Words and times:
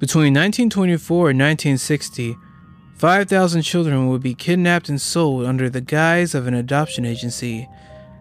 Between 0.00 0.32
1924 0.32 1.30
and 1.30 1.38
1960, 1.38 2.34
5,000 2.94 3.60
children 3.60 4.08
would 4.08 4.22
be 4.22 4.34
kidnapped 4.34 4.88
and 4.88 4.98
sold 4.98 5.44
under 5.44 5.68
the 5.68 5.82
guise 5.82 6.34
of 6.34 6.46
an 6.46 6.54
adoption 6.54 7.04
agency. 7.04 7.68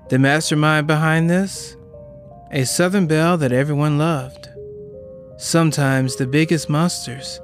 The 0.09 0.19
mastermind 0.19 0.87
behind 0.87 1.29
this? 1.29 1.77
A 2.51 2.65
Southern 2.65 3.07
belle 3.07 3.37
that 3.37 3.53
everyone 3.53 3.97
loved. 3.97 4.49
Sometimes 5.37 6.17
the 6.17 6.27
biggest 6.27 6.69
monsters 6.69 7.39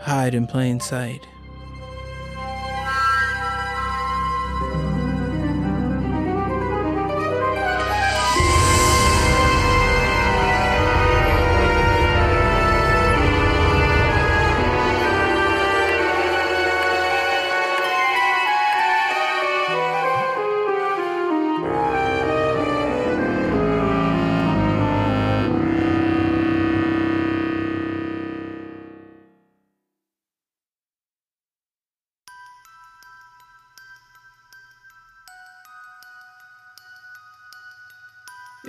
hide 0.00 0.34
in 0.34 0.48
plain 0.48 0.80
sight. 0.80 1.24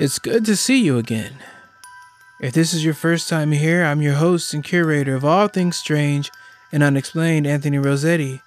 It's 0.02 0.18
good 0.18 0.46
to 0.46 0.55
see 0.55 0.84
you 0.84 0.98
again. 0.98 1.34
If 2.40 2.54
this 2.54 2.73
is 2.73 2.84
your 2.84 2.96
first 2.96 3.30
time 3.30 3.52
here, 3.52 3.84
I'm 3.84 4.02
your 4.02 4.16
host 4.16 4.52
and 4.52 4.64
curator 4.64 5.14
of 5.14 5.24
all 5.24 5.48
things 5.48 5.76
strange 5.76 6.32
and 6.71 6.82
unexplained, 6.82 7.46
Anthony 7.46 7.77
Rossetti, 7.77 8.41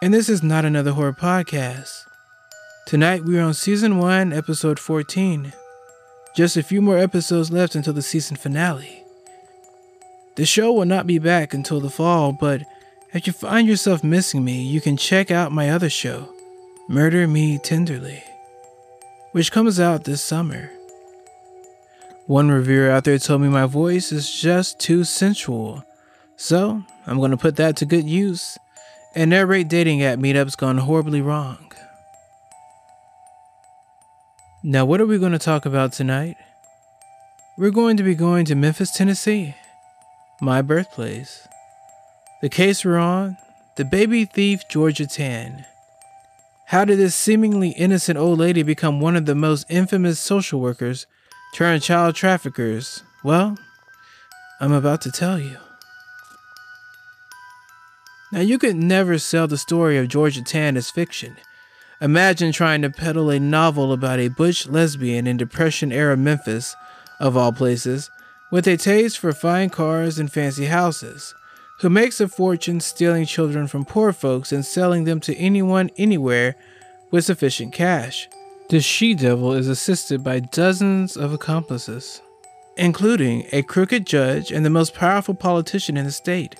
and 0.00 0.14
this 0.14 0.28
is 0.28 0.44
not 0.44 0.64
another 0.64 0.92
horror 0.92 1.12
podcast. 1.12 2.06
Tonight 2.86 3.24
we 3.24 3.36
are 3.36 3.42
on 3.42 3.54
season 3.54 3.98
1, 3.98 4.32
episode 4.32 4.78
14. 4.78 5.52
Just 6.36 6.56
a 6.56 6.62
few 6.62 6.80
more 6.80 6.96
episodes 6.96 7.50
left 7.50 7.74
until 7.74 7.92
the 7.92 8.00
season 8.00 8.36
finale. 8.36 9.02
The 10.36 10.46
show 10.46 10.72
will 10.72 10.86
not 10.86 11.08
be 11.08 11.18
back 11.18 11.52
until 11.52 11.80
the 11.80 11.90
fall, 11.90 12.30
but 12.30 12.62
if 13.12 13.26
you 13.26 13.32
find 13.32 13.66
yourself 13.66 14.04
missing 14.04 14.44
me, 14.44 14.62
you 14.62 14.80
can 14.80 14.96
check 14.96 15.32
out 15.32 15.50
my 15.50 15.70
other 15.70 15.90
show, 15.90 16.32
Murder 16.88 17.26
Me 17.26 17.58
Tenderly, 17.58 18.22
which 19.32 19.50
comes 19.50 19.80
out 19.80 20.04
this 20.04 20.22
summer. 20.22 20.70
One 22.26 22.50
reviewer 22.50 22.90
out 22.90 23.04
there 23.04 23.18
told 23.18 23.42
me 23.42 23.48
my 23.48 23.66
voice 23.66 24.10
is 24.10 24.32
just 24.32 24.80
too 24.80 25.04
sensual. 25.04 25.84
So, 26.36 26.82
I'm 27.06 27.18
going 27.18 27.32
to 27.32 27.36
put 27.36 27.56
that 27.56 27.76
to 27.76 27.86
good 27.86 28.08
use 28.08 28.56
and 29.14 29.30
narrate 29.30 29.68
dating 29.68 30.02
app 30.02 30.18
meetups 30.18 30.56
gone 30.56 30.78
horribly 30.78 31.20
wrong. 31.20 31.70
Now, 34.62 34.86
what 34.86 35.02
are 35.02 35.06
we 35.06 35.18
going 35.18 35.32
to 35.32 35.38
talk 35.38 35.66
about 35.66 35.92
tonight? 35.92 36.36
We're 37.58 37.70
going 37.70 37.98
to 37.98 38.02
be 38.02 38.14
going 38.14 38.46
to 38.46 38.54
Memphis, 38.54 38.90
Tennessee, 38.90 39.54
my 40.40 40.62
birthplace. 40.62 41.46
The 42.40 42.48
case 42.48 42.84
we're 42.84 42.96
on 42.96 43.36
the 43.76 43.84
baby 43.84 44.24
thief 44.24 44.62
Georgia 44.68 45.06
Tann. 45.06 45.66
How 46.66 46.86
did 46.86 46.98
this 46.98 47.14
seemingly 47.14 47.70
innocent 47.70 48.18
old 48.18 48.38
lady 48.38 48.62
become 48.62 49.00
one 49.00 49.14
of 49.14 49.26
the 49.26 49.34
most 49.34 49.66
infamous 49.68 50.18
social 50.18 50.60
workers 50.60 51.06
Turn 51.54 51.78
child 51.78 52.16
traffickers. 52.16 53.04
Well, 53.22 53.56
I'm 54.58 54.72
about 54.72 55.00
to 55.02 55.12
tell 55.12 55.38
you. 55.38 55.56
Now, 58.32 58.40
you 58.40 58.58
could 58.58 58.74
never 58.74 59.20
sell 59.20 59.46
the 59.46 59.56
story 59.56 59.96
of 59.96 60.08
Georgia 60.08 60.42
Tann 60.42 60.76
as 60.76 60.90
fiction. 60.90 61.36
Imagine 62.00 62.50
trying 62.50 62.82
to 62.82 62.90
peddle 62.90 63.30
a 63.30 63.38
novel 63.38 63.92
about 63.92 64.18
a 64.18 64.26
butch 64.26 64.66
lesbian 64.66 65.28
in 65.28 65.36
Depression 65.36 65.92
era 65.92 66.16
Memphis, 66.16 66.74
of 67.20 67.36
all 67.36 67.52
places, 67.52 68.10
with 68.50 68.66
a 68.66 68.76
taste 68.76 69.20
for 69.20 69.32
fine 69.32 69.70
cars 69.70 70.18
and 70.18 70.32
fancy 70.32 70.64
houses, 70.64 71.36
who 71.82 71.88
makes 71.88 72.20
a 72.20 72.26
fortune 72.26 72.80
stealing 72.80 73.26
children 73.26 73.68
from 73.68 73.84
poor 73.84 74.12
folks 74.12 74.50
and 74.50 74.66
selling 74.66 75.04
them 75.04 75.20
to 75.20 75.36
anyone 75.36 75.88
anywhere 75.96 76.56
with 77.12 77.24
sufficient 77.24 77.72
cash. 77.72 78.28
The 78.70 78.80
she 78.80 79.14
devil 79.14 79.52
is 79.52 79.68
assisted 79.68 80.24
by 80.24 80.40
dozens 80.40 81.16
of 81.16 81.34
accomplices, 81.34 82.22
including 82.76 83.46
a 83.52 83.62
crooked 83.62 84.06
judge 84.06 84.50
and 84.50 84.64
the 84.64 84.70
most 84.70 84.94
powerful 84.94 85.34
politician 85.34 85.98
in 85.98 86.06
the 86.06 86.10
state. 86.10 86.56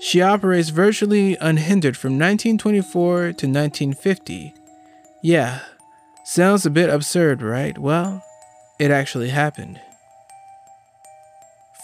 She 0.00 0.22
operates 0.22 0.70
virtually 0.70 1.36
unhindered 1.36 1.96
from 1.96 2.12
1924 2.12 3.18
to 3.18 3.28
1950. 3.28 4.54
Yeah, 5.22 5.60
sounds 6.24 6.64
a 6.64 6.70
bit 6.70 6.88
absurd, 6.88 7.42
right? 7.42 7.78
Well, 7.78 8.24
it 8.78 8.90
actually 8.90 9.28
happened. 9.28 9.80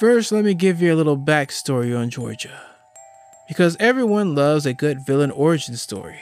First, 0.00 0.32
let 0.32 0.44
me 0.44 0.54
give 0.54 0.80
you 0.80 0.94
a 0.94 0.96
little 0.96 1.18
backstory 1.18 1.96
on 1.96 2.08
Georgia. 2.08 2.62
Because 3.46 3.76
everyone 3.78 4.34
loves 4.34 4.64
a 4.64 4.72
good 4.72 5.04
villain 5.04 5.30
origin 5.30 5.76
story. 5.76 6.20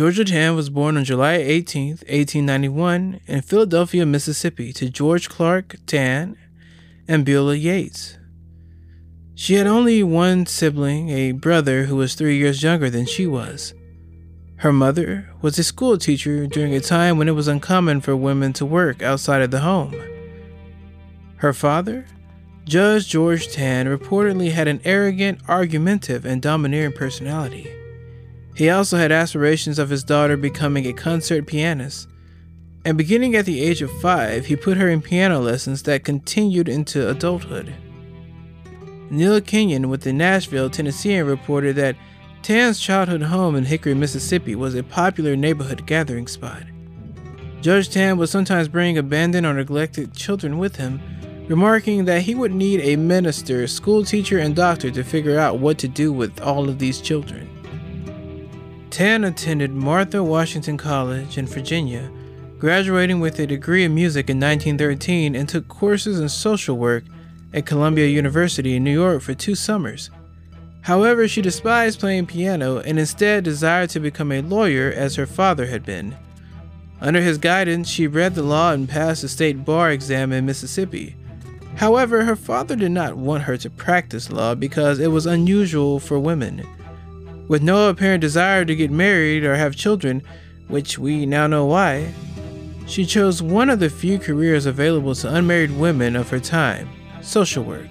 Georgia 0.00 0.24
Tann 0.24 0.56
was 0.56 0.70
born 0.70 0.96
on 0.96 1.04
July 1.04 1.34
18, 1.34 1.88
1891, 1.88 3.20
in 3.26 3.42
Philadelphia, 3.42 4.06
Mississippi, 4.06 4.72
to 4.72 4.88
George 4.88 5.28
Clark 5.28 5.76
Tann 5.84 6.38
and 7.06 7.22
Beulah 7.22 7.54
Yates. 7.54 8.16
She 9.34 9.56
had 9.56 9.66
only 9.66 10.02
one 10.02 10.46
sibling, 10.46 11.10
a 11.10 11.32
brother 11.32 11.84
who 11.84 11.96
was 11.96 12.14
three 12.14 12.38
years 12.38 12.62
younger 12.62 12.88
than 12.88 13.04
she 13.04 13.26
was. 13.26 13.74
Her 14.60 14.72
mother 14.72 15.28
was 15.42 15.58
a 15.58 15.62
school 15.62 15.98
teacher 15.98 16.46
during 16.46 16.74
a 16.74 16.80
time 16.80 17.18
when 17.18 17.28
it 17.28 17.32
was 17.32 17.46
uncommon 17.46 18.00
for 18.00 18.16
women 18.16 18.54
to 18.54 18.64
work 18.64 19.02
outside 19.02 19.42
of 19.42 19.50
the 19.50 19.60
home. 19.60 19.94
Her 21.36 21.52
father, 21.52 22.06
Judge 22.64 23.06
George 23.06 23.52
Tann, 23.52 23.84
reportedly 23.84 24.52
had 24.52 24.66
an 24.66 24.80
arrogant, 24.82 25.40
argumentative, 25.46 26.24
and 26.24 26.40
domineering 26.40 26.92
personality. 26.92 27.70
He 28.54 28.68
also 28.68 28.96
had 28.96 29.12
aspirations 29.12 29.78
of 29.78 29.90
his 29.90 30.04
daughter 30.04 30.36
becoming 30.36 30.86
a 30.86 30.92
concert 30.92 31.46
pianist, 31.46 32.08
and 32.84 32.96
beginning 32.96 33.36
at 33.36 33.44
the 33.44 33.62
age 33.62 33.82
of 33.82 33.90
five, 34.00 34.46
he 34.46 34.56
put 34.56 34.78
her 34.78 34.88
in 34.88 35.02
piano 35.02 35.38
lessons 35.40 35.82
that 35.82 36.04
continued 36.04 36.68
into 36.68 37.08
adulthood. 37.08 37.74
Neil 39.10 39.40
Kenyon 39.40 39.88
with 39.88 40.02
the 40.02 40.12
Nashville 40.12 40.70
Tennessean 40.70 41.26
reported 41.26 41.76
that 41.76 41.96
Tann's 42.42 42.80
childhood 42.80 43.22
home 43.22 43.54
in 43.54 43.64
Hickory, 43.64 43.92
Mississippi 43.92 44.54
was 44.54 44.74
a 44.74 44.82
popular 44.82 45.36
neighborhood 45.36 45.84
gathering 45.86 46.26
spot. 46.26 46.62
Judge 47.60 47.90
Tann 47.90 48.16
would 48.16 48.30
sometimes 48.30 48.68
bring 48.68 48.96
abandoned 48.96 49.46
or 49.46 49.52
neglected 49.52 50.14
children 50.14 50.56
with 50.56 50.76
him, 50.76 51.00
remarking 51.48 52.06
that 52.06 52.22
he 52.22 52.34
would 52.34 52.54
need 52.54 52.80
a 52.80 52.96
minister, 52.96 53.66
school 53.66 54.04
teacher, 54.04 54.38
and 54.38 54.56
doctor 54.56 54.90
to 54.90 55.04
figure 55.04 55.38
out 55.38 55.58
what 55.58 55.76
to 55.78 55.88
do 55.88 56.12
with 56.12 56.40
all 56.40 56.70
of 56.70 56.78
these 56.78 57.00
children. 57.00 57.49
Tann 58.90 59.22
attended 59.22 59.72
Martha 59.72 60.22
Washington 60.22 60.76
College 60.76 61.38
in 61.38 61.46
Virginia, 61.46 62.10
graduating 62.58 63.20
with 63.20 63.38
a 63.38 63.46
degree 63.46 63.84
in 63.84 63.94
music 63.94 64.28
in 64.28 64.40
1913 64.40 65.36
and 65.36 65.48
took 65.48 65.68
courses 65.68 66.18
in 66.18 66.28
social 66.28 66.76
work 66.76 67.04
at 67.54 67.66
Columbia 67.66 68.06
University 68.06 68.74
in 68.74 68.82
New 68.82 68.92
York 68.92 69.22
for 69.22 69.32
two 69.32 69.54
summers. 69.54 70.10
However, 70.82 71.28
she 71.28 71.40
despised 71.40 72.00
playing 72.00 72.26
piano 72.26 72.78
and 72.78 72.98
instead 72.98 73.44
desired 73.44 73.90
to 73.90 74.00
become 74.00 74.32
a 74.32 74.42
lawyer 74.42 74.90
as 74.90 75.14
her 75.14 75.26
father 75.26 75.66
had 75.66 75.84
been. 75.84 76.16
Under 77.00 77.20
his 77.20 77.38
guidance, 77.38 77.88
she 77.88 78.08
read 78.08 78.34
the 78.34 78.42
law 78.42 78.72
and 78.72 78.88
passed 78.88 79.22
the 79.22 79.28
state 79.28 79.64
bar 79.64 79.92
exam 79.92 80.32
in 80.32 80.46
Mississippi. 80.46 81.16
However, 81.76 82.24
her 82.24 82.36
father 82.36 82.74
did 82.74 82.90
not 82.90 83.16
want 83.16 83.44
her 83.44 83.56
to 83.58 83.70
practice 83.70 84.32
law 84.32 84.56
because 84.56 84.98
it 84.98 85.12
was 85.12 85.26
unusual 85.26 86.00
for 86.00 86.18
women. 86.18 86.66
With 87.50 87.64
no 87.64 87.88
apparent 87.88 88.20
desire 88.20 88.64
to 88.64 88.76
get 88.76 88.92
married 88.92 89.42
or 89.42 89.56
have 89.56 89.74
children, 89.74 90.22
which 90.68 91.00
we 91.00 91.26
now 91.26 91.48
know 91.48 91.66
why, 91.66 92.14
she 92.86 93.04
chose 93.04 93.42
one 93.42 93.68
of 93.68 93.80
the 93.80 93.90
few 93.90 94.20
careers 94.20 94.66
available 94.66 95.16
to 95.16 95.34
unmarried 95.34 95.72
women 95.72 96.14
of 96.14 96.30
her 96.30 96.38
time 96.38 96.88
social 97.22 97.64
work. 97.64 97.88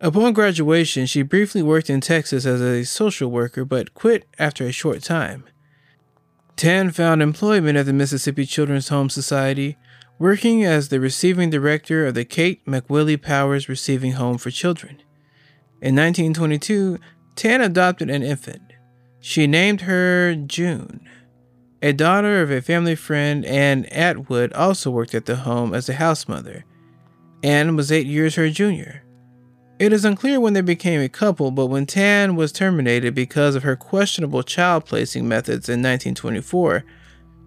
Upon 0.00 0.32
graduation, 0.32 1.06
she 1.06 1.22
briefly 1.22 1.62
worked 1.62 1.88
in 1.88 2.00
Texas 2.00 2.44
as 2.44 2.60
a 2.60 2.84
social 2.84 3.30
worker 3.30 3.64
but 3.64 3.94
quit 3.94 4.26
after 4.36 4.66
a 4.66 4.72
short 4.72 5.04
time. 5.04 5.44
Tann 6.56 6.90
found 6.90 7.20
employment 7.20 7.76
at 7.76 7.84
the 7.84 7.92
Mississippi 7.92 8.46
Children's 8.46 8.88
Home 8.88 9.10
Society, 9.10 9.76
working 10.18 10.64
as 10.64 10.88
the 10.88 10.98
receiving 10.98 11.50
director 11.50 12.06
of 12.06 12.14
the 12.14 12.24
Kate 12.24 12.64
McWillie 12.64 13.20
Powers 13.20 13.68
Receiving 13.68 14.12
Home 14.12 14.38
for 14.38 14.50
Children. 14.50 15.02
In 15.82 15.94
1922, 15.94 16.98
Tann 17.34 17.60
adopted 17.60 18.08
an 18.08 18.22
infant. 18.22 18.72
She 19.20 19.46
named 19.46 19.82
her 19.82 20.34
June. 20.34 21.06
A 21.82 21.92
daughter 21.92 22.40
of 22.40 22.50
a 22.50 22.62
family 22.62 22.94
friend, 22.94 23.44
Anne 23.44 23.84
Atwood, 23.86 24.54
also 24.54 24.90
worked 24.90 25.14
at 25.14 25.26
the 25.26 25.36
home 25.36 25.74
as 25.74 25.90
a 25.90 25.94
house 25.94 26.26
mother. 26.26 26.64
Anne 27.42 27.76
was 27.76 27.92
eight 27.92 28.06
years 28.06 28.36
her 28.36 28.48
junior. 28.48 29.02
It 29.78 29.92
is 29.92 30.06
unclear 30.06 30.40
when 30.40 30.54
they 30.54 30.62
became 30.62 31.02
a 31.02 31.08
couple, 31.08 31.50
but 31.50 31.66
when 31.66 31.84
Tann 31.84 32.34
was 32.34 32.50
terminated 32.50 33.14
because 33.14 33.54
of 33.54 33.62
her 33.62 33.76
questionable 33.76 34.42
child 34.42 34.86
placing 34.86 35.28
methods 35.28 35.68
in 35.68 35.80
1924, 35.80 36.82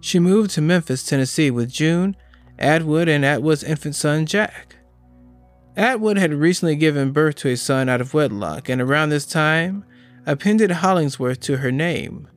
she 0.00 0.20
moved 0.20 0.50
to 0.52 0.60
Memphis, 0.60 1.04
Tennessee 1.04 1.50
with 1.50 1.72
June, 1.72 2.14
Atwood, 2.56 3.08
and 3.08 3.24
Atwood's 3.24 3.64
infant 3.64 3.96
son, 3.96 4.26
Jack. 4.26 4.76
Atwood 5.76 6.18
had 6.18 6.32
recently 6.32 6.76
given 6.76 7.10
birth 7.10 7.34
to 7.36 7.48
a 7.48 7.56
son 7.56 7.88
out 7.88 8.00
of 8.00 8.14
wedlock, 8.14 8.68
and 8.68 8.80
around 8.80 9.08
this 9.08 9.26
time, 9.26 9.84
appended 10.24 10.70
Hollingsworth 10.70 11.40
to 11.40 11.56
her 11.56 11.72
name, 11.72 12.28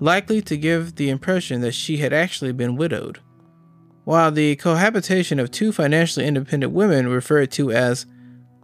likely 0.00 0.42
to 0.42 0.56
give 0.56 0.96
the 0.96 1.08
impression 1.08 1.60
that 1.60 1.72
she 1.72 1.98
had 1.98 2.12
actually 2.12 2.52
been 2.52 2.74
widowed. 2.74 3.20
While 4.04 4.32
the 4.32 4.56
cohabitation 4.56 5.38
of 5.38 5.52
two 5.52 5.70
financially 5.70 6.26
independent 6.26 6.72
women, 6.72 7.08
referred 7.08 7.52
to 7.52 7.70
as 7.70 8.06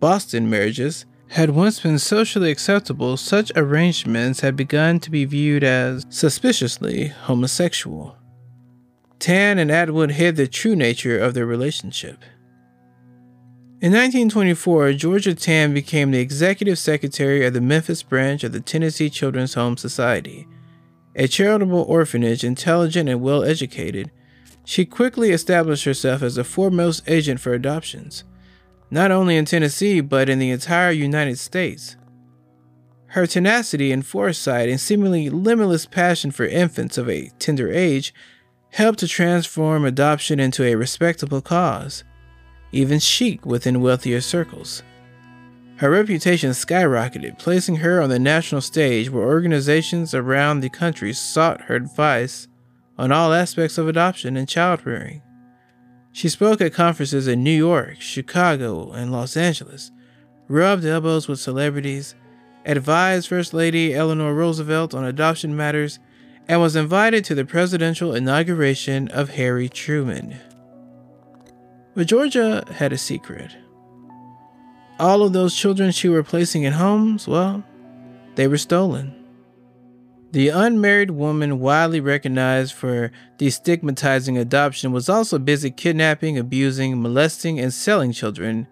Boston 0.03 0.51
marriages 0.51 1.07
had 1.29 1.51
once 1.51 1.79
been 1.79 1.97
socially 1.97 2.51
acceptable, 2.51 3.17
such 3.17 3.53
arrangements 3.55 4.41
had 4.41 4.57
begun 4.57 4.99
to 4.99 5.13
be 5.13 5.25
viewed 5.25 5.63
as 5.63 6.05
suspiciously 6.09 7.07
homosexual. 7.07 8.17
Tann 9.21 9.61
and 9.61 9.71
Atwood 9.71 10.11
hid 10.11 10.35
the 10.35 10.49
true 10.49 10.75
nature 10.75 11.21
of 11.21 11.35
their 11.35 11.47
relationship. 11.47 12.25
In 13.81 13.93
1924, 13.93 14.95
Georgia 14.95 15.37
Tann 15.37 15.73
became 15.73 16.11
the 16.11 16.19
executive 16.19 16.81
secretary 16.81 17.47
of 17.47 17.55
the 17.55 17.61
Memphis 17.61 18.03
branch 18.03 18.43
of 18.43 18.51
the 18.51 18.61
Tennessee 18.61 19.09
Children's 19.09 19.55
Home 19.55 19.77
Society. 19.77 20.49
A 21.15 21.29
charitable 21.29 21.83
orphanage, 21.83 22.43
intelligent 22.43 23.09
and 23.09 23.23
well 23.23 23.45
educated, 23.45 24.11
she 24.65 24.85
quickly 24.85 25.31
established 25.31 25.85
herself 25.85 26.23
as 26.23 26.35
the 26.35 26.43
foremost 26.43 27.09
agent 27.09 27.39
for 27.39 27.55
adoptions 27.55 28.25
not 28.93 29.11
only 29.11 29.39
in 29.39 29.47
Tennessee, 29.47 30.03
but 30.03 30.29
in 30.29 30.39
the 30.39 30.51
entire 30.51 30.91
United 30.91 31.39
States. 31.39 31.97
Her 33.07 33.27
tenacity 33.27 33.91
and 33.91 34.05
foresight 34.05 34.69
and 34.69 34.79
seemingly 34.79 35.31
limitless 35.31 35.87
passion 35.87 36.31
for 36.31 36.45
infants 36.45 36.99
of 36.99 37.09
a 37.09 37.31
tender 37.39 37.73
age 37.73 38.13
helped 38.73 38.99
to 38.99 39.09
transform 39.09 39.87
adoption 39.87 40.39
into 40.39 40.63
a 40.63 40.75
respectable 40.75 41.41
cause, 41.41 42.05
even 42.71 42.99
chic 42.99 43.47
within 43.47 43.81
wealthier 43.81 44.21
circles. 44.21 44.83
Her 45.77 45.91
reputation 45.91 46.51
skyrocketed, 46.51 47.39
placing 47.39 47.77
her 47.77 48.03
on 48.03 48.11
the 48.11 48.19
national 48.19 48.61
stage 48.61 49.09
where 49.09 49.25
organizations 49.25 50.13
around 50.13 50.61
the 50.61 50.69
country 50.69 51.15
sought 51.15 51.63
her 51.63 51.77
advice 51.77 52.47
on 52.99 53.11
all 53.11 53.33
aspects 53.33 53.79
of 53.79 53.89
adoption 53.89 54.37
and 54.37 54.47
child 54.47 54.85
rearing. 54.85 55.23
She 56.13 56.29
spoke 56.29 56.61
at 56.61 56.75
conferences 56.75 57.27
in 57.27 57.43
New 57.43 57.51
York, 57.51 58.01
Chicago, 58.01 58.93
and 58.93 59.11
Los 59.11 59.37
Angeles, 59.37 59.91
rubbed 60.47 60.85
elbows 60.85 61.27
with 61.27 61.41
celebrities, 61.41 62.15
advised 62.67 63.29
First 63.29 63.55
Lady 63.55 63.95
Eleanor 63.95 64.35
Roosevelt 64.35 64.95
on 64.95 65.05
adoption 65.05 65.57
matters, 65.57 65.99
and 66.47 66.61
was 66.61 66.77
invited 66.77 67.25
to 67.25 67.35
the 67.35 67.47
presidential 67.47 68.15
inauguration 68.15 69.09
of 69.09 69.31
Harry 69.31 69.71
Truman. 69.71 70.37
But 71.95 72.09
Georgia 72.09 72.65
had 72.73 72.93
a 72.93 72.99
secret. 72.99 73.57
All 74.99 75.23
of 75.23 75.33
those 75.33 75.57
children 75.57 75.93
she 75.93 76.09
were 76.09 76.23
placing 76.23 76.65
in 76.65 76.75
homes, 76.75 77.27
well, 77.27 77.65
they 78.35 78.47
were 78.47 78.59
stolen. 78.59 79.22
The 80.33 80.49
unmarried 80.49 81.11
woman, 81.11 81.61
widely 81.61 82.01
recognized 82.01 82.73
for 82.73 83.13
destigmatizing 83.37 84.41
adoption, 84.41 84.91
was 84.91 85.11
also 85.11 85.39
busy 85.39 85.71
kidnapping, 85.71 86.39
abusing, 86.39 87.03
molesting, 87.03 87.61
and 87.61 87.73
selling 87.73 88.13
children. 88.13 88.67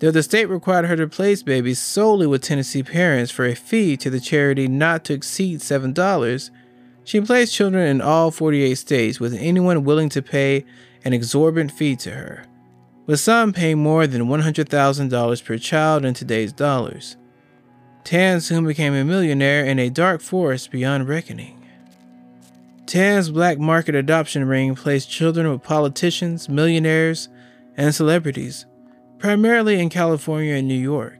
Though 0.00 0.10
the 0.10 0.24
state 0.24 0.46
required 0.46 0.86
her 0.86 0.96
to 0.96 1.06
place 1.06 1.44
babies 1.44 1.78
solely 1.78 2.26
with 2.26 2.42
Tennessee 2.42 2.82
parents 2.82 3.30
for 3.30 3.46
a 3.46 3.54
fee 3.54 3.96
to 3.98 4.10
the 4.10 4.18
charity 4.18 4.66
not 4.66 5.04
to 5.04 5.12
exceed 5.12 5.60
$7, 5.60 6.50
she 7.04 7.20
placed 7.20 7.54
children 7.54 7.86
in 7.86 8.00
all 8.00 8.32
48 8.32 8.74
states 8.74 9.20
with 9.20 9.34
anyone 9.34 9.84
willing 9.84 10.08
to 10.08 10.22
pay 10.22 10.64
an 11.04 11.12
exorbitant 11.12 11.70
fee 11.70 11.94
to 11.96 12.10
her, 12.10 12.44
with 13.06 13.20
some 13.20 13.52
paying 13.52 13.78
more 13.78 14.08
than 14.08 14.22
$100,000 14.22 15.44
per 15.44 15.58
child 15.58 16.04
in 16.04 16.14
today's 16.14 16.52
dollars. 16.52 17.16
Tann 18.04 18.40
soon 18.40 18.66
became 18.66 18.94
a 18.94 19.04
millionaire 19.04 19.64
in 19.64 19.78
a 19.78 19.90
dark 19.90 20.20
forest 20.20 20.70
beyond 20.70 21.08
reckoning. 21.08 21.56
Tann's 22.86 23.30
black 23.30 23.58
market 23.58 23.94
adoption 23.94 24.46
ring 24.46 24.74
placed 24.74 25.10
children 25.10 25.48
with 25.48 25.62
politicians, 25.62 26.48
millionaires, 26.48 27.28
and 27.76 27.94
celebrities, 27.94 28.66
primarily 29.18 29.78
in 29.78 29.90
California 29.90 30.54
and 30.54 30.66
New 30.66 30.74
York. 30.74 31.18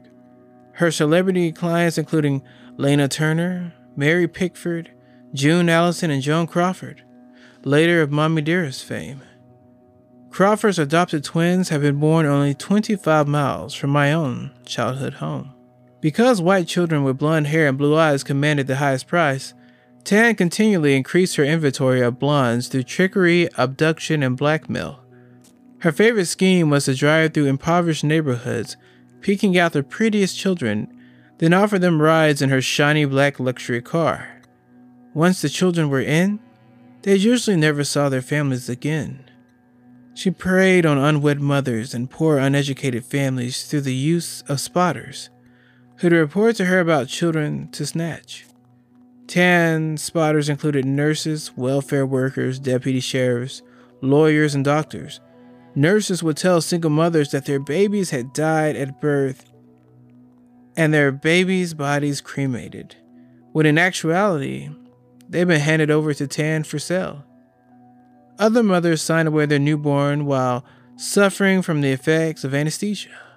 Her 0.73 0.91
celebrity 0.91 1.51
clients 1.51 1.97
including 1.97 2.41
Lana 2.75 3.07
Turner, 3.07 3.73
Mary 3.95 4.27
Pickford, 4.27 4.91
June 5.33 5.69
Allyson, 5.69 6.11
and 6.11 6.21
Joan 6.21 6.47
Crawford, 6.47 7.03
later 7.63 8.01
of 8.01 8.11
Mommie 8.11 8.41
Dearest 8.41 8.83
fame. 8.83 9.21
Crawford's 10.29 10.79
adopted 10.79 11.23
twins 11.23 11.69
have 11.69 11.81
been 11.81 11.99
born 11.99 12.25
only 12.25 12.53
25 12.53 13.27
miles 13.27 13.73
from 13.73 13.91
my 13.91 14.11
own 14.11 14.51
childhood 14.65 15.15
home. 15.15 15.53
Because 16.01 16.41
white 16.41 16.67
children 16.67 17.03
with 17.03 17.19
blonde 17.19 17.47
hair 17.47 17.67
and 17.67 17.77
blue 17.77 17.95
eyes 17.95 18.23
commanded 18.23 18.65
the 18.65 18.77
highest 18.77 19.07
price, 19.07 19.53
Tann 20.03 20.33
continually 20.35 20.95
increased 20.95 21.35
her 21.35 21.43
inventory 21.43 22.01
of 22.01 22.17
blondes 22.17 22.67
through 22.67 22.83
trickery, 22.83 23.47
abduction, 23.55 24.23
and 24.23 24.35
blackmail. 24.35 24.99
Her 25.79 25.91
favorite 25.91 26.25
scheme 26.25 26.71
was 26.71 26.85
to 26.85 26.95
drive 26.95 27.33
through 27.33 27.45
impoverished 27.45 28.03
neighborhoods, 28.03 28.77
picking 29.21 29.57
out 29.59 29.73
the 29.73 29.83
prettiest 29.83 30.37
children, 30.37 30.91
then 31.37 31.53
offer 31.53 31.77
them 31.77 32.01
rides 32.01 32.41
in 32.41 32.49
her 32.49 32.61
shiny 32.61 33.05
black 33.05 33.39
luxury 33.39 33.81
car. 33.81 34.41
Once 35.13 35.41
the 35.41 35.49
children 35.49 35.89
were 35.89 36.01
in, 36.01 36.39
they 37.03 37.15
usually 37.15 37.57
never 37.57 37.83
saw 37.83 38.09
their 38.09 38.21
families 38.21 38.69
again. 38.69 39.23
She 40.15 40.31
preyed 40.31 40.85
on 40.85 40.97
unwed 40.97 41.39
mothers 41.39 41.93
and 41.93 42.09
poor 42.09 42.37
uneducated 42.37 43.05
families 43.05 43.63
through 43.63 43.81
the 43.81 43.95
use 43.95 44.41
of 44.47 44.59
spotters 44.59 45.29
who'd 46.01 46.11
report 46.11 46.55
to 46.55 46.65
her 46.65 46.79
about 46.79 47.07
children 47.07 47.69
to 47.69 47.85
snatch. 47.85 48.45
Tann 49.27 49.97
spotters 49.97 50.49
included 50.49 50.83
nurses, 50.83 51.51
welfare 51.55 52.07
workers, 52.07 52.57
deputy 52.57 52.99
sheriffs, 52.99 53.61
lawyers, 54.01 54.55
and 54.55 54.65
doctors. 54.65 55.19
Nurses 55.75 56.23
would 56.23 56.37
tell 56.37 56.59
single 56.59 56.89
mothers 56.89 57.29
that 57.31 57.45
their 57.45 57.59
babies 57.59 58.09
had 58.09 58.33
died 58.33 58.75
at 58.75 58.99
birth 58.99 59.45
and 60.75 60.91
their 60.91 61.11
babies' 61.11 61.75
bodies 61.75 62.19
cremated, 62.19 62.95
when 63.51 63.67
in 63.67 63.77
actuality, 63.77 64.69
they'd 65.29 65.47
been 65.47 65.61
handed 65.61 65.91
over 65.91 66.15
to 66.15 66.25
Tann 66.25 66.63
for 66.63 66.79
sale. 66.79 67.23
Other 68.39 68.63
mothers 68.63 69.03
signed 69.03 69.27
away 69.27 69.45
their 69.45 69.59
newborn 69.59 70.25
while 70.25 70.65
suffering 70.95 71.61
from 71.61 71.81
the 71.81 71.91
effects 71.91 72.43
of 72.43 72.55
anesthesia. 72.55 73.30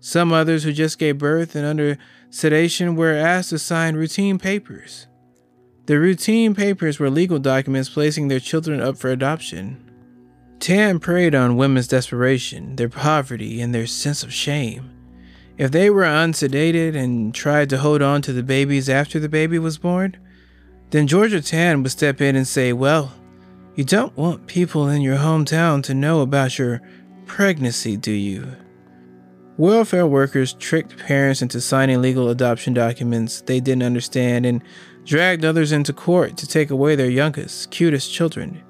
Some 0.00 0.32
others 0.32 0.64
who 0.64 0.72
just 0.72 0.98
gave 0.98 1.18
birth 1.18 1.54
and 1.54 1.66
under 1.66 1.98
sedation 2.30 2.96
were 2.96 3.12
asked 3.12 3.50
to 3.50 3.58
sign 3.58 3.96
routine 3.96 4.38
papers. 4.38 5.06
The 5.86 5.98
routine 5.98 6.54
papers 6.54 6.98
were 6.98 7.10
legal 7.10 7.38
documents 7.38 7.90
placing 7.90 8.28
their 8.28 8.40
children 8.40 8.80
up 8.80 8.96
for 8.96 9.10
adoption. 9.10 9.84
Tann 10.58 11.00
preyed 11.00 11.34
on 11.34 11.56
women's 11.56 11.88
desperation, 11.88 12.76
their 12.76 12.88
poverty, 12.88 13.60
and 13.60 13.74
their 13.74 13.86
sense 13.86 14.22
of 14.22 14.32
shame. 14.32 14.90
If 15.58 15.70
they 15.70 15.90
were 15.90 16.04
unsedated 16.04 16.96
and 16.96 17.34
tried 17.34 17.68
to 17.70 17.78
hold 17.78 18.00
on 18.00 18.22
to 18.22 18.32
the 18.32 18.42
babies 18.42 18.88
after 18.88 19.18
the 19.18 19.28
baby 19.28 19.58
was 19.58 19.78
born, 19.78 20.16
then 20.90 21.06
Georgia 21.06 21.42
Tann 21.42 21.82
would 21.82 21.92
step 21.92 22.20
in 22.20 22.36
and 22.36 22.46
say, 22.46 22.72
Well, 22.72 23.12
you 23.74 23.84
don't 23.84 24.16
want 24.16 24.46
people 24.46 24.88
in 24.88 25.02
your 25.02 25.18
hometown 25.18 25.82
to 25.84 25.94
know 25.94 26.20
about 26.20 26.58
your 26.58 26.80
pregnancy, 27.26 27.96
do 27.96 28.12
you? 28.12 28.56
Welfare 29.60 30.06
workers 30.06 30.54
tricked 30.54 30.96
parents 30.96 31.42
into 31.42 31.60
signing 31.60 32.00
legal 32.00 32.30
adoption 32.30 32.72
documents 32.72 33.42
they 33.42 33.60
didn't 33.60 33.82
understand 33.82 34.46
and 34.46 34.62
dragged 35.04 35.44
others 35.44 35.70
into 35.70 35.92
court 35.92 36.38
to 36.38 36.46
take 36.46 36.70
away 36.70 36.96
their 36.96 37.10
youngest, 37.10 37.70
cutest 37.70 38.10
children. 38.10 38.62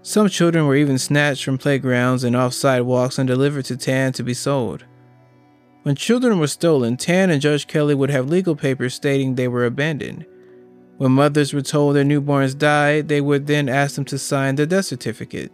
Some 0.00 0.30
children 0.30 0.66
were 0.66 0.76
even 0.76 0.96
snatched 0.96 1.44
from 1.44 1.58
playgrounds 1.58 2.24
and 2.24 2.34
off 2.34 2.54
sidewalks 2.54 3.18
and 3.18 3.28
delivered 3.28 3.66
to 3.66 3.76
Tann 3.76 4.14
to 4.14 4.22
be 4.22 4.32
sold. 4.32 4.86
When 5.82 5.94
children 5.94 6.38
were 6.38 6.46
stolen, 6.46 6.96
Tann 6.96 7.28
and 7.28 7.42
Judge 7.42 7.66
Kelley 7.66 7.94
would 7.94 8.08
have 8.08 8.30
legal 8.30 8.56
papers 8.56 8.94
stating 8.94 9.34
they 9.34 9.46
were 9.46 9.66
abandoned. 9.66 10.24
When 10.96 11.12
mothers 11.12 11.52
were 11.52 11.60
told 11.60 11.96
their 11.96 12.02
newborns 12.02 12.56
died, 12.56 13.08
they 13.08 13.20
would 13.20 13.46
then 13.46 13.68
ask 13.68 13.96
them 13.96 14.06
to 14.06 14.18
sign 14.18 14.54
the 14.54 14.66
death 14.66 14.86
certificate, 14.86 15.52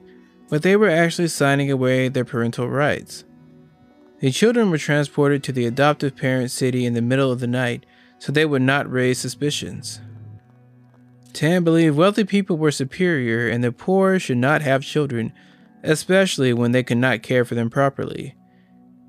but 0.48 0.62
they 0.62 0.76
were 0.76 0.88
actually 0.88 1.26
signing 1.26 1.72
away 1.72 2.06
their 2.06 2.24
parental 2.24 2.68
rights. 2.70 3.24
The 4.20 4.30
children 4.30 4.70
were 4.70 4.78
transported 4.78 5.42
to 5.44 5.52
the 5.52 5.66
adoptive 5.66 6.16
parent 6.16 6.50
city 6.50 6.86
in 6.86 6.94
the 6.94 7.02
middle 7.02 7.30
of 7.30 7.40
the 7.40 7.46
night 7.46 7.84
so 8.18 8.32
they 8.32 8.46
would 8.46 8.62
not 8.62 8.90
raise 8.90 9.18
suspicions. 9.18 10.00
Tann 11.34 11.64
believed 11.64 11.96
wealthy 11.96 12.24
people 12.24 12.56
were 12.56 12.70
superior 12.70 13.48
and 13.48 13.62
the 13.62 13.72
poor 13.72 14.18
should 14.18 14.38
not 14.38 14.62
have 14.62 14.82
children, 14.82 15.34
especially 15.82 16.54
when 16.54 16.72
they 16.72 16.82
could 16.82 16.96
not 16.96 17.22
care 17.22 17.44
for 17.44 17.54
them 17.54 17.68
properly. 17.68 18.34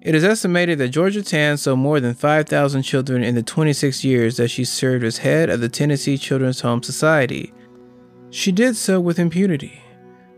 It 0.01 0.13
is 0.13 0.23
estimated 0.23 0.77
that 0.79 0.89
Georgia 0.89 1.23
Tann 1.23 1.57
saw 1.57 1.75
more 1.75 1.99
than 1.99 2.13
5,000 2.13 2.83
children 2.83 3.23
in 3.23 3.35
the 3.35 3.43
26 3.43 4.03
years 4.03 4.37
that 4.37 4.49
she 4.49 4.63
served 4.63 5.03
as 5.03 5.19
head 5.19 5.49
of 5.49 5.61
the 5.61 5.69
Tennessee 5.69 6.17
Children's 6.17 6.61
Home 6.61 6.83
Society. 6.83 7.53
She 8.29 8.51
did 8.51 8.75
so 8.75 8.99
with 8.99 9.19
impunity, 9.19 9.81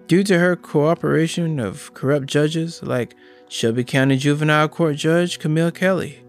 due 0.07 0.23
to 0.23 0.39
her 0.39 0.55
cooperation 0.55 1.59
of 1.59 1.93
corrupt 1.93 2.27
judges 2.27 2.81
like 2.83 3.15
Shelby 3.49 3.83
County 3.83 4.15
Juvenile 4.15 4.69
Court 4.69 4.95
Judge 4.95 5.39
Camille 5.39 5.71
Kelley, 5.71 6.19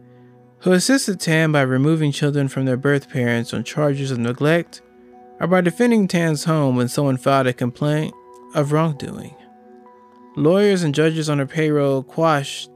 who 0.61 0.73
assisted 0.73 1.21
Tann 1.21 1.53
by 1.53 1.61
removing 1.61 2.13
children 2.13 2.49
from 2.49 2.65
their 2.65 2.79
birth 2.79 3.11
parents 3.11 3.53
on 3.53 3.63
charges 3.63 4.11
of 4.11 4.19
neglect 4.19 4.81
or 5.39 5.47
by 5.47 5.61
defending 5.61 6.09
Tann's 6.09 6.45
home 6.45 6.77
when 6.77 6.89
someone 6.89 7.19
filed 7.19 7.47
a 7.47 7.53
complaint 7.53 8.15
of 8.55 8.73
wrongdoing. 8.73 9.35
Lawyers 10.35 10.83
and 10.83 10.95
judges 10.95 11.29
on 11.29 11.39
her 11.39 11.47
payroll 11.47 12.03
quashed 12.03 12.71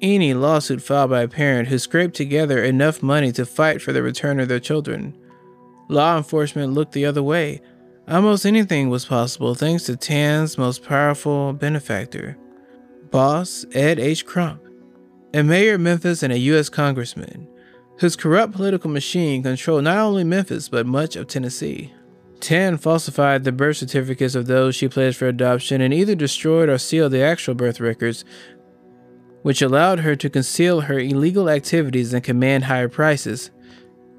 any 0.00 0.34
lawsuit 0.34 0.82
filed 0.82 1.10
by 1.10 1.22
a 1.22 1.28
parent 1.28 1.68
who 1.68 1.78
scraped 1.78 2.16
together 2.16 2.62
enough 2.62 3.00
money 3.00 3.30
to 3.30 3.46
fight 3.46 3.80
for 3.80 3.92
the 3.92 4.02
return 4.02 4.40
of 4.40 4.48
their 4.48 4.58
children. 4.58 5.16
Law 5.88 6.16
enforcement 6.16 6.72
looked 6.72 6.92
the 6.92 7.06
other 7.06 7.22
way. 7.22 7.60
Almost 8.08 8.44
anything 8.44 8.90
was 8.90 9.04
possible 9.04 9.54
thanks 9.54 9.84
to 9.84 9.96
Tann's 9.96 10.58
most 10.58 10.82
powerful 10.84 11.52
benefactor, 11.52 12.36
boss 13.12 13.66
Ed 13.72 14.00
H. 14.00 14.24
Crump, 14.24 14.62
a 15.34 15.42
mayor 15.42 15.74
of 15.74 15.82
Memphis 15.82 16.22
and 16.22 16.32
a 16.32 16.38
U.S. 16.38 16.70
congressman, 16.70 17.46
whose 17.98 18.16
corrupt 18.16 18.54
political 18.54 18.90
machine 18.90 19.42
controlled 19.42 19.84
not 19.84 19.98
only 19.98 20.24
Memphis 20.24 20.70
but 20.70 20.86
much 20.86 21.14
of 21.14 21.26
Tennessee. 21.28 21.92
Tann 22.40 22.78
falsified 22.78 23.44
the 23.44 23.52
birth 23.52 23.76
certificates 23.76 24.34
of 24.34 24.46
those 24.46 24.74
she 24.74 24.88
pledged 24.88 25.18
for 25.18 25.28
adoption 25.28 25.82
and 25.82 25.92
either 25.92 26.14
destroyed 26.14 26.70
or 26.70 26.78
sealed 26.78 27.12
the 27.12 27.20
actual 27.20 27.54
birth 27.54 27.80
records, 27.80 28.24
which 29.42 29.60
allowed 29.60 30.00
her 30.00 30.16
to 30.16 30.30
conceal 30.30 30.80
her 30.80 30.98
illegal 30.98 31.50
activities 31.50 32.14
and 32.14 32.24
command 32.24 32.64
higher 32.64 32.88
prices. 32.88 33.50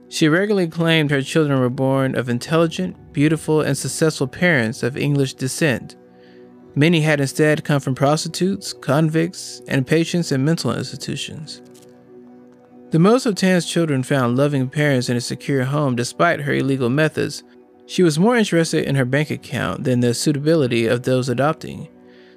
She 0.07 0.29
regularly 0.29 0.67
claimed 0.67 1.09
her 1.09 1.23
children 1.23 1.59
were 1.59 1.69
born 1.69 2.15
of 2.15 2.29
intelligent, 2.29 3.11
beautiful, 3.11 3.61
and 3.61 3.75
successful 3.75 4.27
parents 4.27 4.83
of 4.83 4.95
English 4.95 5.33
descent. 5.33 5.95
Many 6.75 7.01
had 7.01 7.19
instead 7.19 7.63
come 7.63 7.79
from 7.79 7.93
prostitutes, 7.93 8.73
convicts, 8.73 9.61
and 9.67 9.85
patients 9.85 10.31
in 10.31 10.43
mental 10.43 10.75
institutions. 10.75 11.61
The 12.89 12.99
most 12.99 13.25
of 13.25 13.35
Tann's 13.35 13.65
children 13.65 14.03
found 14.03 14.37
loving 14.37 14.69
parents 14.69 15.09
in 15.09 15.17
a 15.17 15.21
secure 15.21 15.63
home 15.65 15.95
despite 15.95 16.41
her 16.41 16.53
illegal 16.53 16.89
methods. 16.89 17.43
She 17.85 18.03
was 18.03 18.19
more 18.19 18.35
interested 18.35 18.85
in 18.85 18.95
her 18.95 19.05
bank 19.05 19.29
account 19.29 19.83
than 19.83 19.99
the 19.99 20.13
suitability 20.13 20.87
of 20.87 21.03
those 21.03 21.29
adopting. 21.29 21.89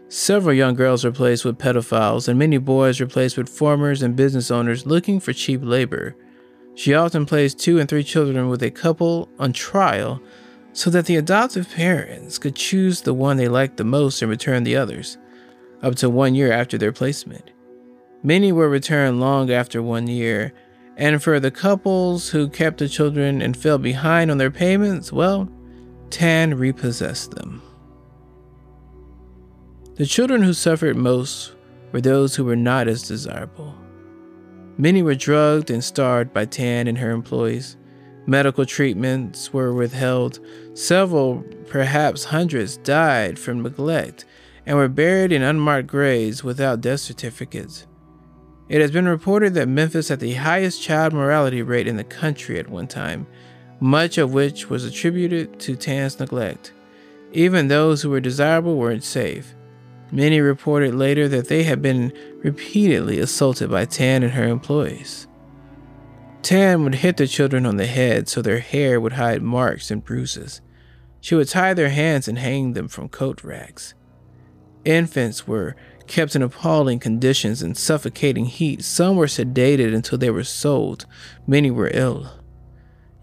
Several 0.08 0.54
young 0.54 0.74
girls 0.74 1.04
were 1.04 1.12
placed 1.12 1.44
with 1.44 1.58
pedophiles, 1.58 2.28
and 2.28 2.38
many 2.38 2.58
boys 2.58 3.00
were 3.00 3.06
placed 3.06 3.36
with 3.36 3.48
farmers 3.48 4.02
and 4.02 4.16
business 4.16 4.50
owners 4.50 4.86
looking 4.86 5.18
for 5.18 5.32
cheap 5.32 5.60
labor. 5.62 6.14
She 6.74 6.94
often 6.94 7.26
placed 7.26 7.58
two 7.58 7.78
and 7.78 7.88
three 7.88 8.04
children 8.04 8.48
with 8.48 8.62
a 8.62 8.70
couple 8.70 9.28
on 9.38 9.52
trial 9.52 10.22
so 10.76 10.90
that 10.90 11.06
the 11.06 11.16
adoptive 11.16 11.70
parents 11.70 12.36
could 12.36 12.54
choose 12.54 13.00
the 13.00 13.14
one 13.14 13.38
they 13.38 13.48
liked 13.48 13.78
the 13.78 13.84
most 13.84 14.20
and 14.20 14.30
return 14.30 14.62
the 14.62 14.76
others, 14.76 15.16
up 15.82 15.94
to 15.94 16.10
one 16.10 16.34
year 16.34 16.52
after 16.52 16.76
their 16.76 16.92
placement. 16.92 17.50
Many 18.22 18.52
were 18.52 18.68
returned 18.68 19.18
long 19.18 19.50
after 19.50 19.82
one 19.82 20.06
year, 20.06 20.52
and 20.98 21.22
for 21.22 21.40
the 21.40 21.50
couples 21.50 22.28
who 22.28 22.50
kept 22.50 22.76
the 22.76 22.90
children 22.90 23.40
and 23.40 23.56
fell 23.56 23.78
behind 23.78 24.30
on 24.30 24.36
their 24.36 24.50
payments, 24.50 25.10
well, 25.10 25.48
Tann 26.10 26.58
repossessed 26.58 27.30
them. 27.30 27.62
The 29.94 30.04
children 30.04 30.42
who 30.42 30.52
suffered 30.52 30.94
most 30.94 31.54
were 31.90 32.02
those 32.02 32.36
who 32.36 32.44
were 32.44 32.54
not 32.54 32.86
as 32.86 33.08
desirable. 33.08 33.74
Many 34.76 35.02
were 35.02 35.14
drugged 35.14 35.70
and 35.70 35.82
starved 35.82 36.34
by 36.34 36.44
Tann 36.44 36.86
and 36.86 36.98
her 36.98 37.12
employees. 37.12 37.78
Medical 38.26 38.66
treatments 38.66 39.52
were 39.52 39.72
withheld. 39.72 40.40
Several, 40.74 41.44
perhaps 41.68 42.24
hundreds, 42.24 42.76
died 42.76 43.38
from 43.38 43.62
neglect 43.62 44.24
and 44.66 44.76
were 44.76 44.88
buried 44.88 45.30
in 45.30 45.42
unmarked 45.42 45.86
graves 45.86 46.42
without 46.42 46.80
death 46.80 47.00
certificates. 47.00 47.86
It 48.68 48.80
has 48.80 48.90
been 48.90 49.06
reported 49.06 49.54
that 49.54 49.68
Memphis 49.68 50.08
had 50.08 50.18
the 50.18 50.34
highest 50.34 50.82
child 50.82 51.12
mortality 51.12 51.62
rate 51.62 51.86
in 51.86 51.96
the 51.96 52.04
country 52.04 52.58
at 52.58 52.68
one 52.68 52.88
time, 52.88 53.28
much 53.78 54.18
of 54.18 54.32
which 54.32 54.68
was 54.68 54.84
attributed 54.84 55.60
to 55.60 55.76
Tann's 55.76 56.18
neglect. 56.18 56.72
Even 57.32 57.68
those 57.68 58.02
who 58.02 58.10
were 58.10 58.20
desirable 58.20 58.76
weren't 58.76 59.04
safe. 59.04 59.54
Many 60.10 60.40
reported 60.40 60.94
later 60.94 61.28
that 61.28 61.48
they 61.48 61.62
had 61.62 61.80
been 61.80 62.12
repeatedly 62.38 63.20
assaulted 63.20 63.70
by 63.70 63.84
Tann 63.84 64.24
and 64.24 64.32
her 64.32 64.48
employees. 64.48 65.28
Tann 66.46 66.84
would 66.84 66.94
hit 66.94 67.16
the 67.16 67.26
children 67.26 67.66
on 67.66 67.76
the 67.76 67.86
head 67.86 68.28
so 68.28 68.40
their 68.40 68.60
hair 68.60 69.00
would 69.00 69.14
hide 69.14 69.42
marks 69.42 69.90
and 69.90 70.04
bruises. 70.04 70.60
She 71.20 71.34
would 71.34 71.48
tie 71.48 71.74
their 71.74 71.88
hands 71.88 72.28
and 72.28 72.38
hang 72.38 72.74
them 72.74 72.86
from 72.86 73.08
coat 73.08 73.42
racks. 73.42 73.94
Infants 74.84 75.48
were 75.48 75.74
kept 76.06 76.36
in 76.36 76.42
appalling 76.42 77.00
conditions 77.00 77.64
in 77.64 77.74
suffocating 77.74 78.44
heat. 78.44 78.84
Some 78.84 79.16
were 79.16 79.26
sedated 79.26 79.92
until 79.92 80.18
they 80.18 80.30
were 80.30 80.44
sold. 80.44 81.04
Many 81.48 81.72
were 81.72 81.90
ill. 81.92 82.30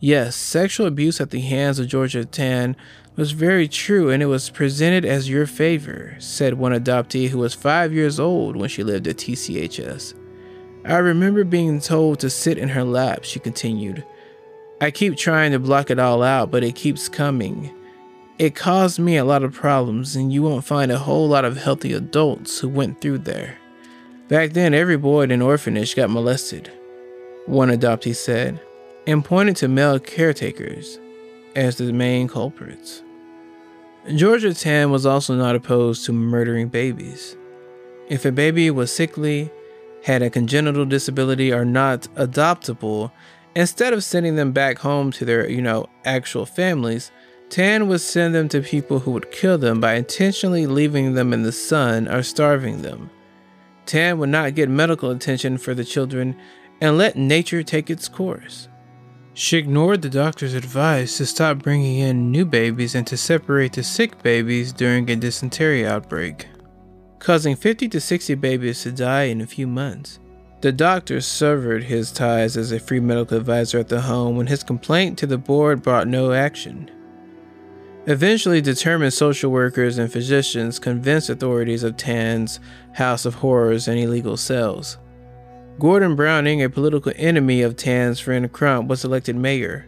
Yes, 0.01 0.35
sexual 0.35 0.85
abuse 0.85 1.21
at 1.21 1.29
the 1.29 1.39
hands 1.39 1.79
of 1.79 1.87
Georgia 1.87 2.25
Tann 2.25 2.75
was 3.15 3.31
very 3.31 3.69
true 3.69 4.09
and 4.09 4.21
it 4.21 4.25
was 4.25 4.49
presented 4.49 5.05
as 5.05 5.29
your 5.29 5.45
favor, 5.45 6.17
said 6.19 6.55
one 6.55 6.73
adoptee 6.73 7.29
who 7.29 7.37
was 7.37 7.53
five 7.53 7.93
years 7.93 8.19
old 8.19 8.57
when 8.57 8.67
she 8.67 8.83
lived 8.83 9.07
at 9.07 9.15
TCHS. 9.15 10.13
I 10.85 10.97
remember 10.97 11.43
being 11.43 11.79
told 11.79 12.19
to 12.19 12.29
sit 12.29 12.57
in 12.57 12.69
her 12.69 12.83
lap, 12.83 13.23
she 13.23 13.39
continued. 13.39 14.05
I 14.81 14.91
keep 14.91 15.15
trying 15.15 15.53
to 15.53 15.59
block 15.59 15.89
it 15.89 15.99
all 15.99 16.21
out, 16.21 16.51
but 16.51 16.63
it 16.63 16.75
keeps 16.75 17.07
coming. 17.07 17.73
It 18.37 18.55
caused 18.55 18.99
me 18.99 19.15
a 19.15 19.23
lot 19.23 19.43
of 19.43 19.53
problems, 19.53 20.15
and 20.15 20.33
you 20.33 20.43
won't 20.43 20.65
find 20.65 20.91
a 20.91 20.97
whole 20.97 21.27
lot 21.29 21.45
of 21.45 21.55
healthy 21.55 21.93
adults 21.93 22.59
who 22.59 22.67
went 22.67 22.99
through 22.99 23.19
there. 23.19 23.57
Back 24.27 24.51
then, 24.51 24.73
every 24.73 24.97
boy 24.97 25.21
in 25.21 25.31
an 25.31 25.41
orphanage 25.41 25.95
got 25.95 26.09
molested, 26.09 26.69
one 27.45 27.69
adoptee 27.69 28.15
said, 28.15 28.59
and 29.07 29.23
pointed 29.23 29.55
to 29.57 29.67
male 29.69 29.99
caretakers 29.99 30.99
as 31.55 31.77
the 31.77 31.93
main 31.93 32.27
culprits. 32.27 33.03
Georgia 34.15 34.53
Tann 34.53 34.91
was 34.91 35.05
also 35.05 35.35
not 35.35 35.55
opposed 35.55 36.05
to 36.05 36.11
murdering 36.11 36.67
babies. 36.67 37.37
If 38.09 38.25
a 38.25 38.33
baby 38.33 38.69
was 38.69 38.91
sickly, 38.91 39.49
had 40.03 40.21
a 40.21 40.29
congenital 40.29 40.85
disability 40.85 41.51
are 41.51 41.65
not 41.65 42.01
adoptable, 42.15 43.11
instead 43.55 43.93
of 43.93 44.03
sending 44.03 44.35
them 44.35 44.51
back 44.51 44.79
home 44.79 45.11
to 45.11 45.25
their, 45.25 45.49
you 45.49 45.61
know, 45.61 45.87
actual 46.05 46.45
families, 46.45 47.11
Tann 47.49 47.87
would 47.87 48.01
send 48.01 48.35
them 48.35 48.49
to 48.49 48.61
people 48.61 48.99
who 48.99 49.11
would 49.11 49.31
kill 49.31 49.57
them 49.57 49.79
by 49.79 49.93
intentionally 49.93 50.67
leaving 50.67 51.13
them 51.13 51.31
in 51.31 51.43
the 51.43 51.51
sun 51.51 52.07
or 52.07 52.23
starving 52.23 52.81
them. 52.81 53.09
Tann 53.85 54.17
would 54.17 54.29
not 54.29 54.55
get 54.55 54.69
medical 54.69 55.11
attention 55.11 55.57
for 55.57 55.73
the 55.73 55.85
children 55.85 56.35
and 56.81 56.97
let 56.97 57.15
nature 57.15 57.63
take 57.63 57.89
its 57.89 58.07
course. 58.09 58.67
She 59.33 59.57
ignored 59.57 60.01
the 60.01 60.09
doctor's 60.09 60.53
advice 60.53 61.17
to 61.17 61.25
stop 61.25 61.59
bringing 61.59 61.99
in 61.99 62.31
new 62.31 62.45
babies 62.45 62.93
and 62.93 63.07
to 63.07 63.17
separate 63.17 63.73
the 63.73 63.83
sick 63.83 64.21
babies 64.21 64.73
during 64.73 65.09
a 65.09 65.15
dysentery 65.15 65.87
outbreak 65.87 66.47
causing 67.23 67.55
50 67.55 67.87
to 67.87 68.01
60 68.01 68.35
babies 68.35 68.83
to 68.83 68.91
die 68.91 69.23
in 69.23 69.39
a 69.39 69.47
few 69.47 69.65
months. 69.65 70.19
The 70.59 70.73
doctor 70.73 71.21
severed 71.21 71.85
his 71.85 72.11
ties 72.11 72.57
as 72.57 72.71
a 72.71 72.79
free 72.79 72.99
medical 72.99 73.37
advisor 73.37 73.79
at 73.79 73.87
the 73.87 74.01
home 74.01 74.35
when 74.35 74.47
his 74.47 74.63
complaint 74.63 75.17
to 75.17 75.27
the 75.27 75.37
board 75.37 75.81
brought 75.81 76.07
no 76.07 76.33
action. 76.33 76.91
Eventually, 78.05 78.59
determined 78.59 79.13
social 79.13 79.51
workers 79.51 79.97
and 79.97 80.11
physicians 80.11 80.79
convinced 80.79 81.29
authorities 81.29 81.83
of 81.83 81.95
Tann's 81.95 82.59
House 82.93 83.25
of 83.25 83.35
Horrors 83.35 83.87
and 83.87 83.97
illegal 83.97 84.35
cells. 84.35 84.97
Gordon 85.79 86.17
Browning, 86.17 86.61
a 86.61 86.69
political 86.69 87.13
enemy 87.15 87.61
of 87.61 87.77
Tann's 87.77 88.19
friend 88.19 88.51
Crump, 88.51 88.89
was 88.89 89.05
elected 89.05 89.37
mayor. 89.37 89.87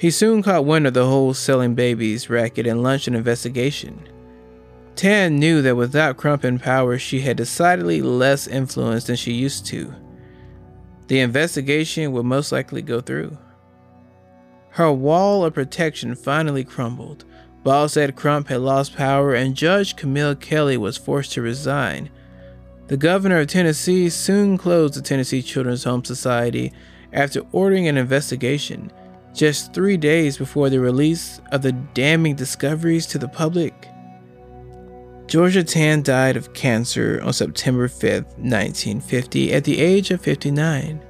He 0.00 0.10
soon 0.10 0.42
caught 0.42 0.64
wind 0.64 0.88
of 0.88 0.94
the 0.94 1.06
whole 1.06 1.34
selling 1.34 1.76
babies 1.76 2.28
racket 2.28 2.66
and 2.66 2.82
launched 2.82 3.06
an 3.06 3.14
investigation. 3.14 4.08
Tann 4.98 5.38
knew 5.38 5.62
that 5.62 5.76
without 5.76 6.16
Crump 6.16 6.44
in 6.44 6.58
power, 6.58 6.98
she 6.98 7.20
had 7.20 7.36
decidedly 7.36 8.02
less 8.02 8.48
influence 8.48 9.04
than 9.04 9.14
she 9.14 9.32
used 9.32 9.64
to. 9.66 9.94
the 11.06 11.20
investigation 11.20 12.12
would 12.12 12.24
most 12.24 12.52
likely 12.52 12.82
go 12.82 13.00
through. 13.00 13.36
Her 14.70 14.92
wall 14.92 15.44
of 15.44 15.54
protection 15.54 16.14
finally 16.14 16.64
crumbled. 16.64 17.24
Ball 17.64 17.88
said 17.88 18.14
Crump 18.14 18.48
had 18.48 18.60
lost 18.60 18.96
power 18.96 19.34
and 19.34 19.54
Judge 19.54 19.96
Camille 19.96 20.34
Kelley 20.34 20.76
was 20.76 20.96
forced 20.96 21.32
to 21.32 21.42
resign. 21.42 22.10
The 22.88 22.96
governor 22.96 23.40
of 23.40 23.46
Tennessee 23.46 24.08
soon 24.10 24.58
closed 24.58 24.94
the 24.94 25.02
Tennessee 25.02 25.42
Children's 25.42 25.84
Home 25.84 26.04
Society 26.04 26.72
after 27.12 27.40
ordering 27.52 27.88
an 27.88 27.96
investigation 27.96 28.92
just 29.34 29.72
three 29.72 29.96
days 29.96 30.36
before 30.36 30.70
the 30.70 30.80
release 30.80 31.40
of 31.52 31.62
the 31.62 31.72
damning 31.72 32.34
discoveries 32.34 33.06
to 33.06 33.18
the 33.18 33.28
public. 33.28 33.88
Georgia 35.28 35.62
Tann 35.62 36.00
died 36.00 36.38
of 36.38 36.54
cancer 36.54 37.20
on 37.22 37.34
September 37.34 37.86
5, 37.86 38.24
1950, 38.38 39.52
at 39.52 39.62
the 39.62 39.78
age 39.78 40.10
of 40.10 40.22
59, 40.22 41.04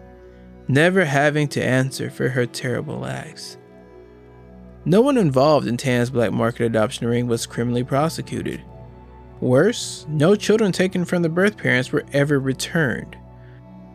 never 0.66 1.04
having 1.04 1.46
to 1.46 1.64
answer 1.64 2.10
for 2.10 2.28
her 2.28 2.44
terrible 2.44 3.06
acts. 3.06 3.58
No 4.84 5.00
one 5.02 5.18
involved 5.18 5.68
in 5.68 5.76
Tann's 5.76 6.10
black 6.10 6.32
market 6.32 6.64
adoption 6.64 7.06
ring 7.06 7.28
was 7.28 7.46
criminally 7.46 7.84
prosecuted. 7.84 8.60
Worse, 9.40 10.04
no 10.08 10.34
children 10.34 10.72
taken 10.72 11.04
from 11.04 11.22
the 11.22 11.28
birth 11.28 11.56
parents 11.56 11.92
were 11.92 12.04
ever 12.12 12.40
returned. 12.40 13.16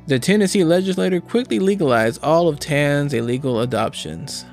The 0.07 0.19
Tennessee 0.19 0.63
legislature 0.63 1.19
quickly 1.19 1.59
legalized 1.59 2.23
all 2.23 2.47
of 2.47 2.61
Tann's 2.61 3.13
illegal 3.13 3.59
adoptions. 3.59 4.45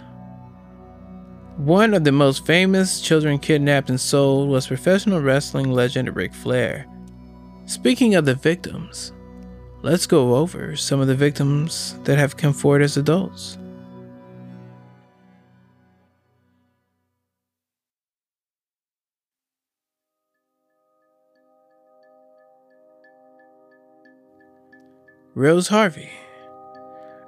One 1.56 1.94
of 1.94 2.04
the 2.04 2.12
most 2.12 2.46
famous 2.46 3.00
children 3.00 3.38
kidnapped 3.38 3.90
and 3.90 4.00
sold 4.00 4.48
was 4.48 4.66
professional 4.66 5.20
wrestling 5.20 5.70
legend 5.70 6.14
Ric 6.16 6.32
Flair. 6.32 6.86
Speaking 7.66 8.14
of 8.14 8.24
the 8.24 8.34
victims, 8.34 9.12
let's 9.82 10.06
go 10.06 10.36
over 10.36 10.74
some 10.74 11.00
of 11.00 11.06
the 11.06 11.14
victims 11.14 11.98
that 12.04 12.18
have 12.18 12.36
come 12.36 12.52
forward 12.52 12.82
as 12.82 12.96
adults. 12.96 13.58
Rose 25.34 25.68
Harvey. 25.68 26.10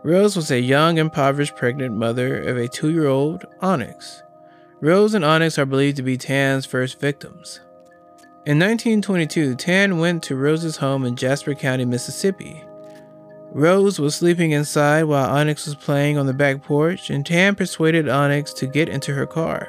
Rose 0.05 0.35
was 0.35 0.51
a 0.51 0.61
young, 0.61 0.99
impoverished, 0.99 1.55
pregnant 1.55 1.95
mother 1.95 2.41
of 2.41 2.57
a 2.57 2.69
two 2.69 2.91
year 2.91 3.07
old, 3.07 3.45
Onyx. 3.61 4.23
Rose 4.81 5.15
and 5.15 5.25
Onyx 5.25 5.59
are 5.59 5.67
believed 5.67 5.97
to 5.99 6.03
be 6.03 6.17
Tann's 6.17 6.67
first 6.67 6.99
victims. 6.99 7.61
In 8.45 8.59
1922, 8.59 9.55
Tann 9.55 9.99
went 9.99 10.25
to 10.25 10.35
Rose's 10.35 10.79
home 10.79 11.05
in 11.05 11.15
Jasper 11.15 11.55
County, 11.55 11.85
Mississippi. 11.85 12.65
Rose 13.53 14.01
was 14.01 14.17
sleeping 14.17 14.51
inside 14.51 15.05
while 15.05 15.31
Onyx 15.31 15.67
was 15.67 15.77
playing 15.77 16.19
on 16.19 16.27
the 16.27 16.35
back 16.35 16.65
porch, 16.65 17.09
and 17.09 17.25
Tann 17.25 17.55
persuaded 17.55 18.09
Onyx 18.09 18.53
to 18.55 18.67
get 18.67 18.89
into 18.89 19.15
her 19.15 19.27
car. 19.27 19.69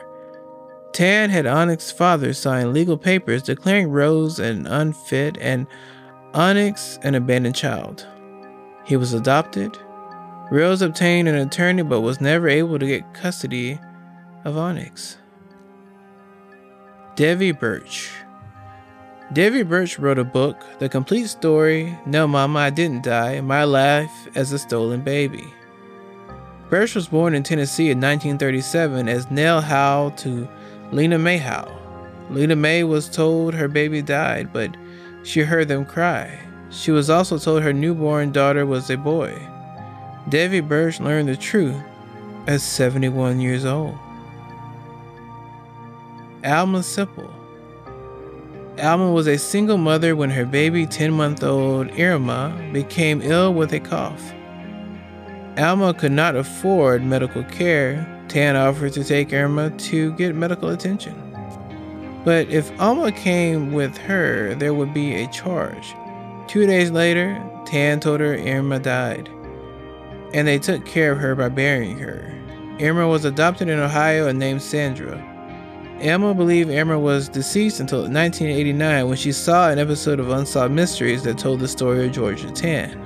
Tann 0.93 1.29
had 1.29 1.45
Onyx's 1.45 1.91
father 1.91 2.33
sign 2.33 2.73
legal 2.73 2.97
papers 2.97 3.43
declaring 3.43 3.91
Rose 3.91 4.39
an 4.39 4.65
unfit 4.65 5.37
and 5.39 5.67
Onyx 6.33 6.97
an 7.03 7.13
abandoned 7.13 7.55
child. 7.55 8.07
He 8.85 8.97
was 8.97 9.13
adopted. 9.13 9.77
Rose 10.53 10.83
obtained 10.83 11.27
an 11.27 11.33
attorney 11.33 11.81
but 11.81 12.01
was 12.01 12.21
never 12.21 12.47
able 12.47 12.77
to 12.77 12.85
get 12.85 13.11
custody 13.15 13.79
of 14.45 14.55
Onyx. 14.55 15.17
Devi 17.15 17.51
Birch. 17.51 18.11
Devi 19.33 19.63
Birch 19.63 19.97
wrote 19.97 20.19
a 20.19 20.23
book, 20.23 20.63
The 20.77 20.89
Complete 20.89 21.25
Story 21.25 21.97
No 22.05 22.27
Mama, 22.27 22.59
I 22.59 22.69
Didn't 22.69 23.03
Die 23.03 23.41
My 23.41 23.63
Life 23.63 24.11
as 24.35 24.51
a 24.51 24.59
Stolen 24.59 25.01
Baby. 25.01 25.43
Birch 26.69 26.93
was 26.93 27.07
born 27.07 27.33
in 27.33 27.41
Tennessee 27.41 27.89
in 27.89 27.97
1937 27.97 29.09
as 29.09 29.31
Nell 29.31 29.59
Howe 29.59 30.13
to 30.17 30.47
Lena 30.91 31.17
May 31.17 31.39
Howe. 31.39 31.75
Lena 32.29 32.55
May 32.55 32.83
was 32.83 33.09
told 33.09 33.55
her 33.55 33.67
baby 33.67 34.03
died, 34.03 34.53
but 34.53 34.77
she 35.23 35.39
heard 35.39 35.67
them 35.67 35.83
cry. 35.83 36.39
She 36.69 36.91
was 36.91 37.09
also 37.09 37.39
told 37.39 37.63
her 37.63 37.73
newborn 37.73 38.31
daughter 38.31 38.67
was 38.67 38.91
a 38.91 38.97
boy. 38.97 39.49
Devi 40.29 40.61
Birch 40.61 40.99
learned 40.99 41.27
the 41.27 41.35
truth 41.35 41.75
at 42.47 42.61
71 42.61 43.39
years 43.39 43.65
old. 43.65 43.97
Alma 46.45 46.79
Sipple. 46.79 47.31
Alma 48.81 49.11
was 49.11 49.27
a 49.27 49.37
single 49.37 49.77
mother 49.77 50.15
when 50.15 50.29
her 50.29 50.45
baby, 50.45 50.85
10 50.85 51.11
month 51.11 51.43
old 51.43 51.91
Irma, 51.99 52.69
became 52.73 53.21
ill 53.21 53.53
with 53.53 53.73
a 53.73 53.79
cough. 53.79 54.33
Alma 55.57 55.93
could 55.93 56.11
not 56.11 56.35
afford 56.35 57.03
medical 57.03 57.43
care. 57.43 58.09
Tann 58.27 58.55
offered 58.55 58.93
to 58.93 59.03
take 59.03 59.31
Irma 59.31 59.69
to 59.71 60.11
get 60.13 60.35
medical 60.35 60.69
attention. 60.69 61.19
But 62.25 62.49
if 62.49 62.71
Alma 62.79 63.11
came 63.11 63.73
with 63.73 63.97
her, 63.97 64.55
there 64.55 64.73
would 64.73 64.93
be 64.93 65.15
a 65.15 65.27
charge. 65.27 65.93
Two 66.47 66.65
days 66.65 66.89
later, 66.89 67.41
Tann 67.65 67.99
told 67.99 68.21
her 68.21 68.35
Irma 68.35 68.79
died, 68.79 69.29
and 70.33 70.47
they 70.47 70.59
took 70.59 70.85
care 70.85 71.11
of 71.11 71.19
her 71.19 71.35
by 71.35 71.49
burying 71.49 71.97
her. 71.99 72.33
Irma 72.79 73.07
was 73.07 73.25
adopted 73.25 73.69
in 73.69 73.79
Ohio 73.79 74.27
and 74.27 74.39
named 74.39 74.61
Sandra. 74.61 75.21
Alma 76.03 76.33
believed 76.33 76.69
Irma 76.69 76.99
was 76.99 77.29
deceased 77.29 77.79
until 77.79 77.99
1989 77.99 79.07
when 79.07 79.17
she 79.17 79.31
saw 79.31 79.69
an 79.69 79.79
episode 79.79 80.19
of 80.19 80.29
Unsolved 80.29 80.73
Mysteries 80.73 81.23
that 81.23 81.37
told 81.37 81.59
the 81.59 81.67
story 81.67 82.07
of 82.07 82.11
Georgia 82.11 82.51
Tann. 82.51 82.99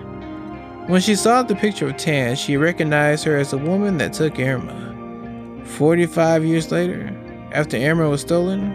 When 0.87 1.01
she 1.01 1.15
saw 1.15 1.43
the 1.43 1.55
picture 1.55 1.87
of 1.87 1.97
Tann, 1.97 2.35
she 2.37 2.55
recognized 2.55 3.25
her 3.25 3.37
as 3.37 3.51
the 3.51 3.57
woman 3.57 3.97
that 3.97 4.13
took 4.13 4.39
Irma. 4.39 5.63
45 5.65 6.45
years 6.45 6.71
later, 6.71 7.13
after 7.51 7.77
Irma 7.77 8.09
was 8.09 8.21
stolen, 8.21 8.71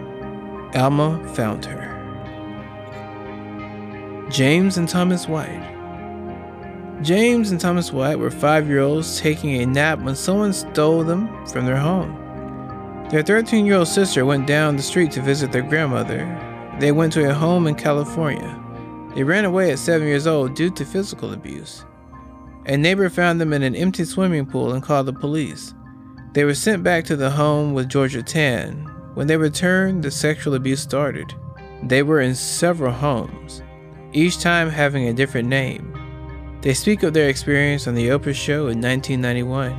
Alma 0.75 1.19
found 1.33 1.65
her. 1.65 1.89
James 4.29 4.77
and 4.77 4.87
Thomas 4.87 5.27
White. 5.27 5.69
James 7.03 7.51
and 7.51 7.59
Thomas 7.59 7.91
White 7.91 8.17
were 8.17 8.31
five 8.31 8.69
year 8.69 8.79
olds 8.79 9.19
taking 9.19 9.61
a 9.61 9.65
nap 9.65 9.99
when 9.99 10.15
someone 10.15 10.53
stole 10.53 11.03
them 11.03 11.45
from 11.47 11.65
their 11.65 11.77
home. 11.77 12.17
Their 13.09 13.21
13 13.21 13.65
year 13.65 13.75
old 13.75 13.89
sister 13.89 14.25
went 14.25 14.47
down 14.47 14.77
the 14.77 14.83
street 14.83 15.11
to 15.11 15.21
visit 15.21 15.51
their 15.51 15.63
grandmother. 15.63 16.25
They 16.79 16.93
went 16.93 17.11
to 17.13 17.29
a 17.29 17.33
home 17.33 17.67
in 17.67 17.75
California. 17.75 18.57
They 19.15 19.23
ran 19.23 19.43
away 19.43 19.71
at 19.71 19.79
seven 19.79 20.07
years 20.07 20.27
old 20.27 20.55
due 20.55 20.71
to 20.71 20.85
physical 20.85 21.33
abuse. 21.33 21.83
A 22.67 22.77
neighbor 22.77 23.09
found 23.09 23.41
them 23.41 23.51
in 23.51 23.63
an 23.63 23.75
empty 23.75 24.05
swimming 24.05 24.45
pool 24.45 24.71
and 24.71 24.81
called 24.81 25.07
the 25.07 25.13
police. 25.13 25.73
They 26.31 26.45
were 26.45 26.55
sent 26.55 26.83
back 26.83 27.03
to 27.05 27.17
the 27.17 27.29
home 27.29 27.73
with 27.73 27.89
Georgia 27.89 28.23
Tann. 28.23 28.89
When 29.13 29.27
they 29.27 29.35
returned, 29.35 30.03
the 30.03 30.09
sexual 30.09 30.55
abuse 30.55 30.79
started. 30.79 31.33
They 31.83 32.01
were 32.01 32.21
in 32.21 32.33
several 32.33 32.93
homes 32.93 33.61
each 34.13 34.39
time 34.39 34.69
having 34.69 35.07
a 35.07 35.13
different 35.13 35.49
name. 35.49 35.91
They 36.63 36.73
speak 36.73 37.03
of 37.03 37.13
their 37.13 37.27
experience 37.27 37.87
on 37.87 37.95
The 37.95 38.07
Oprah 38.07 38.33
Show 38.33 38.69
in 38.69 38.79
1991. 38.79 39.71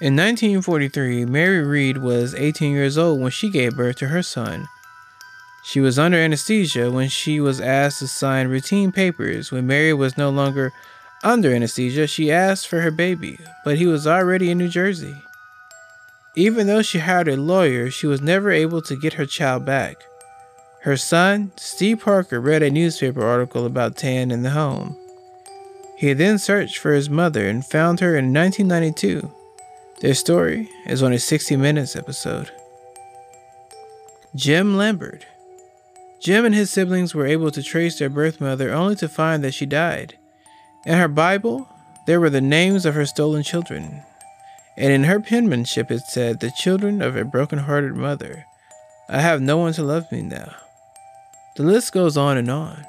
In 0.00 0.14
1943, 0.14 1.24
Mary 1.24 1.64
Reed 1.64 1.98
was 1.98 2.36
18 2.36 2.72
years 2.72 2.96
old 2.96 3.20
when 3.20 3.32
she 3.32 3.50
gave 3.50 3.76
birth 3.76 3.96
to 3.96 4.06
her 4.06 4.22
son. 4.22 4.68
She 5.64 5.80
was 5.80 5.98
under 5.98 6.18
anesthesia 6.18 6.88
when 6.88 7.08
she 7.08 7.40
was 7.40 7.60
asked 7.60 7.98
to 7.98 8.06
sign 8.06 8.46
routine 8.46 8.92
papers. 8.92 9.50
When 9.50 9.66
Mary 9.66 9.92
was 9.92 10.16
no 10.16 10.30
longer 10.30 10.72
under 11.22 11.54
anesthesia, 11.54 12.06
she 12.06 12.32
asked 12.32 12.66
for 12.68 12.80
her 12.80 12.90
baby, 12.90 13.38
but 13.64 13.78
he 13.78 13.86
was 13.86 14.06
already 14.06 14.50
in 14.50 14.58
New 14.58 14.68
Jersey. 14.68 15.14
Even 16.36 16.66
though 16.66 16.82
she 16.82 17.00
hired 17.00 17.28
a 17.28 17.36
lawyer, 17.36 17.90
she 17.90 18.06
was 18.06 18.20
never 18.20 18.50
able 18.50 18.80
to 18.82 18.96
get 18.96 19.14
her 19.14 19.26
child 19.26 19.64
back. 19.64 19.96
Her 20.82 20.96
son, 20.96 21.52
Steve 21.56 22.00
Parker, 22.00 22.40
read 22.40 22.62
a 22.62 22.70
newspaper 22.70 23.22
article 23.22 23.66
about 23.66 23.96
Tann 23.96 24.30
in 24.30 24.42
the 24.42 24.50
home. 24.50 24.96
He 25.98 26.14
then 26.14 26.38
searched 26.38 26.78
for 26.78 26.94
his 26.94 27.10
mother 27.10 27.46
and 27.46 27.66
found 27.66 28.00
her 28.00 28.16
in 28.16 28.32
1992. 28.32 29.30
Their 30.00 30.14
story 30.14 30.70
is 30.86 31.02
on 31.02 31.12
a 31.12 31.18
60 31.18 31.56
Minutes 31.56 31.94
episode. 31.94 32.50
Jim 34.34 34.76
Lambert 34.76 35.26
Jim 36.20 36.44
and 36.44 36.54
his 36.54 36.70
siblings 36.70 37.14
were 37.14 37.26
able 37.26 37.50
to 37.50 37.62
trace 37.62 37.98
their 37.98 38.08
birth 38.08 38.40
mother 38.40 38.72
only 38.72 38.94
to 38.96 39.08
find 39.08 39.42
that 39.44 39.52
she 39.52 39.66
died. 39.66 40.16
In 40.86 40.96
her 40.96 41.08
Bible, 41.08 41.68
there 42.06 42.20
were 42.20 42.30
the 42.30 42.40
names 42.40 42.86
of 42.86 42.94
her 42.94 43.04
stolen 43.04 43.42
children, 43.42 44.02
and 44.76 44.92
in 44.92 45.04
her 45.04 45.20
penmanship 45.20 45.90
it 45.90 46.00
said, 46.00 46.40
The 46.40 46.50
children 46.50 47.02
of 47.02 47.16
a 47.16 47.24
broken-hearted 47.24 47.94
mother. 47.94 48.46
I 49.08 49.20
have 49.20 49.42
no 49.42 49.58
one 49.58 49.74
to 49.74 49.82
love 49.82 50.10
me 50.10 50.22
now. 50.22 50.54
The 51.56 51.64
list 51.64 51.92
goes 51.92 52.16
on 52.16 52.38
and 52.38 52.50
on. 52.50 52.86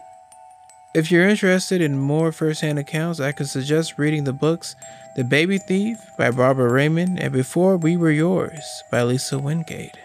If 0.93 1.11
you're 1.11 1.27
interested 1.27 1.81
in 1.81 1.97
more 1.97 2.31
firsthand 2.31 2.79
accounts, 2.79 3.19
I 3.19 3.31
could 3.31 3.47
suggest 3.47 3.97
reading 3.97 4.23
the 4.23 4.33
books 4.33 4.75
The 5.15 5.23
Baby 5.23 5.57
Thief 5.57 5.97
by 6.17 6.31
Barbara 6.31 6.71
Raymond 6.71 7.19
and 7.19 7.33
Before 7.33 7.75
We 7.75 7.97
Were 7.97 8.11
Yours 8.11 8.83
by 8.91 9.03
Lisa 9.03 9.37
Wingate. 9.37 9.97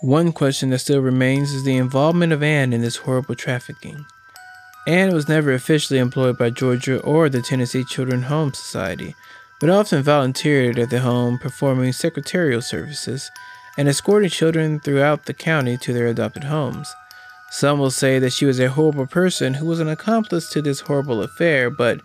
One 0.00 0.32
question 0.32 0.70
that 0.70 0.78
still 0.78 1.00
remains 1.00 1.52
is 1.52 1.64
the 1.64 1.76
involvement 1.76 2.32
of 2.32 2.42
Anne 2.42 2.72
in 2.72 2.80
this 2.80 2.96
horrible 2.96 3.34
trafficking. 3.34 4.06
Anne 4.90 5.14
was 5.14 5.28
never 5.28 5.52
officially 5.52 6.00
employed 6.00 6.36
by 6.36 6.50
Georgia 6.50 6.98
or 7.02 7.28
the 7.28 7.40
Tennessee 7.40 7.84
Children's 7.84 8.24
Home 8.24 8.52
Society, 8.52 9.14
but 9.60 9.70
often 9.70 10.02
volunteered 10.02 10.80
at 10.80 10.90
the 10.90 10.98
home 10.98 11.38
performing 11.38 11.92
secretarial 11.92 12.60
services 12.60 13.30
and 13.78 13.88
escorting 13.88 14.30
children 14.30 14.80
throughout 14.80 15.26
the 15.26 15.32
county 15.32 15.76
to 15.76 15.92
their 15.92 16.08
adopted 16.08 16.42
homes. 16.42 16.92
Some 17.52 17.78
will 17.78 17.92
say 17.92 18.18
that 18.18 18.32
she 18.32 18.44
was 18.46 18.58
a 18.58 18.70
horrible 18.70 19.06
person 19.06 19.54
who 19.54 19.66
was 19.66 19.78
an 19.78 19.88
accomplice 19.88 20.50
to 20.50 20.60
this 20.60 20.80
horrible 20.80 21.22
affair, 21.22 21.70
but 21.70 22.00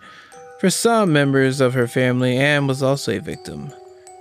for 0.60 0.70
some 0.70 1.12
members 1.12 1.60
of 1.60 1.74
her 1.74 1.88
family, 1.88 2.36
Anne 2.36 2.68
was 2.68 2.84
also 2.84 3.16
a 3.16 3.18
victim, 3.18 3.72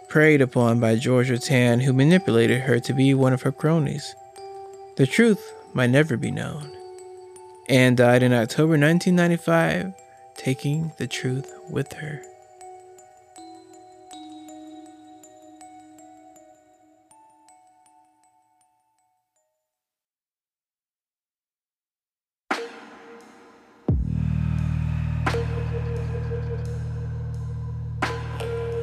preyed 0.10 0.42
upon 0.42 0.80
by 0.80 0.96
Georgia 0.96 1.38
Tann, 1.38 1.82
who 1.82 1.94
manipulated 1.94 2.62
her 2.62 2.80
to 2.80 2.94
be 2.94 3.14
one 3.14 3.32
of 3.32 3.44
her 3.44 3.52
cronies. 3.52 4.16
The 4.98 5.06
truth 5.06 5.54
might 5.76 5.92
never 5.92 6.18
be 6.18 6.32
known. 6.32 6.75
Anne 7.68 7.96
died 7.96 8.22
uh, 8.22 8.28
in 8.28 8.34
October 8.34 8.78
1995, 8.78 9.94
taking 10.36 10.92
the 10.98 11.08
truth 11.08 11.52
with 11.70 11.94
her. 11.94 12.22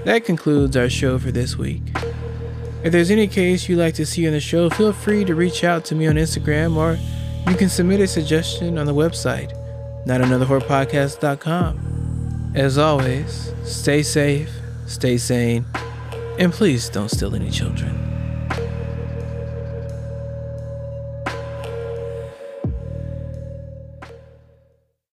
That 0.04 0.24
concludes 0.24 0.76
our 0.76 0.90
show 0.90 1.16
for 1.20 1.30
this 1.30 1.56
week. 1.56 1.82
If 2.82 2.90
there's 2.90 3.12
any 3.12 3.28
case 3.28 3.68
you'd 3.68 3.78
like 3.78 3.94
to 3.94 4.04
see 4.04 4.26
on 4.26 4.32
the 4.32 4.40
show, 4.40 4.68
feel 4.68 4.92
free 4.92 5.24
to 5.24 5.36
reach 5.36 5.62
out 5.62 5.84
to 5.86 5.94
me 5.94 6.08
on 6.08 6.16
Instagram 6.16 6.76
or 6.76 6.98
you 7.52 7.58
can 7.58 7.68
submit 7.68 8.00
a 8.00 8.06
suggestion 8.06 8.78
on 8.78 8.86
the 8.86 8.94
website, 8.94 9.52
notanotherhorrorpodcast.com. 10.06 12.52
As 12.54 12.78
always, 12.78 13.52
stay 13.62 14.02
safe, 14.02 14.48
stay 14.86 15.18
sane, 15.18 15.66
and 16.38 16.50
please 16.50 16.88
don't 16.88 17.10
steal 17.10 17.34
any 17.34 17.50
children. 17.50 18.01